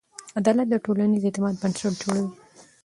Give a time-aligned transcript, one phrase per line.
[0.39, 2.25] عدالت د ټولنیز اعتماد بنسټ جوړوي.